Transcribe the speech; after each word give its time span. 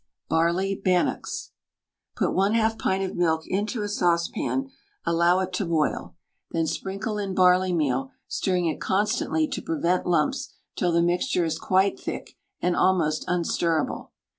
BARLEY 0.29 0.81
BANNOCKS. 0.83 1.51
Put 2.15 2.31
1/2 2.31 2.79
pint 2.79 3.03
of 3.03 3.15
milk 3.15 3.43
into 3.45 3.83
a 3.83 3.87
saucepan 3.87 4.71
allow 5.05 5.41
it 5.41 5.53
to 5.53 5.65
boil; 5.67 6.15
then 6.49 6.65
sprinkle 6.65 7.19
in 7.19 7.35
barley 7.35 7.71
meal, 7.71 8.09
stirring 8.27 8.65
it 8.65 8.81
constantly 8.81 9.47
to 9.49 9.61
prevent 9.61 10.07
lumps 10.07 10.53
till 10.75 10.91
the 10.91 11.03
mixture 11.03 11.45
is 11.45 11.59
quite 11.59 11.99
thick 11.99 12.35
and 12.59 12.75
almost 12.75 13.25
unstirrable. 13.27 14.09